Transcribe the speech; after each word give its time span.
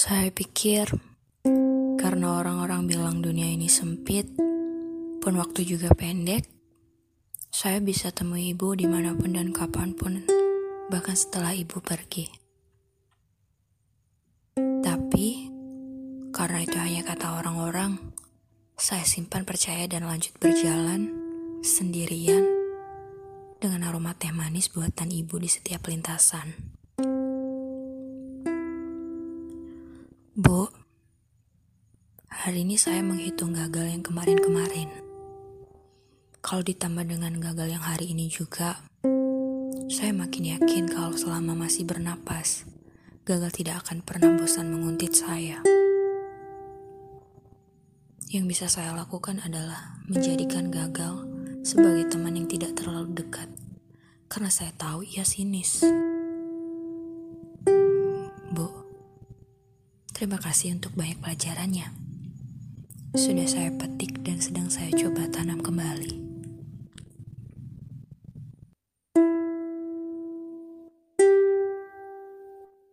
Saya 0.00 0.32
pikir 0.32 0.96
karena 2.00 2.40
orang-orang 2.40 2.88
bilang 2.88 3.20
dunia 3.20 3.52
ini 3.52 3.68
sempit, 3.68 4.32
pun 5.20 5.36
waktu 5.36 5.60
juga 5.68 5.92
pendek, 5.92 6.48
saya 7.52 7.84
bisa 7.84 8.08
temui 8.08 8.56
ibu 8.56 8.72
di 8.72 8.88
mana 8.88 9.12
pun 9.12 9.36
dan 9.36 9.52
kapan 9.52 9.92
pun, 9.92 10.24
bahkan 10.88 11.12
setelah 11.12 11.52
ibu 11.52 11.84
pergi. 11.84 12.32
Tapi, 14.56 15.52
karena 16.32 16.64
itu 16.64 16.80
hanya 16.80 17.04
kata 17.04 17.36
orang-orang, 17.36 18.00
saya 18.80 19.04
simpan 19.04 19.44
percaya 19.44 19.84
dan 19.84 20.08
lanjut 20.08 20.32
berjalan 20.40 21.12
sendirian 21.60 22.48
dengan 23.60 23.84
aroma 23.84 24.16
teh 24.16 24.32
manis 24.32 24.72
buatan 24.72 25.12
ibu 25.12 25.36
di 25.36 25.52
setiap 25.52 25.92
lintasan. 25.92 26.79
Bu, 30.40 30.72
hari 32.32 32.64
ini 32.64 32.80
saya 32.80 33.04
menghitung 33.04 33.52
gagal 33.52 33.92
yang 33.92 34.00
kemarin-kemarin. 34.00 34.88
Kalau 36.40 36.64
ditambah 36.64 37.04
dengan 37.04 37.36
gagal 37.36 37.76
yang 37.76 37.84
hari 37.84 38.16
ini 38.16 38.32
juga, 38.32 38.80
saya 39.92 40.16
makin 40.16 40.56
yakin 40.56 40.88
kalau 40.88 41.12
selama 41.12 41.52
masih 41.68 41.84
bernapas, 41.84 42.64
gagal 43.28 43.52
tidak 43.52 43.84
akan 43.84 44.00
pernah 44.00 44.32
bosan 44.40 44.72
menguntit 44.72 45.12
saya. 45.12 45.60
Yang 48.32 48.44
bisa 48.48 48.66
saya 48.72 48.96
lakukan 48.96 49.44
adalah 49.44 50.00
menjadikan 50.08 50.72
gagal 50.72 51.20
sebagai 51.60 52.08
teman 52.08 52.40
yang 52.40 52.48
tidak 52.48 52.72
terlalu 52.80 53.12
dekat, 53.12 53.52
karena 54.32 54.48
saya 54.48 54.72
tahu 54.72 55.04
ia 55.04 55.20
sinis. 55.20 55.84
Terima 60.20 60.36
kasih 60.36 60.76
untuk 60.76 60.92
banyak 61.00 61.16
pelajarannya. 61.24 61.96
Sudah 63.16 63.48
saya 63.48 63.72
petik 63.72 64.20
dan 64.20 64.29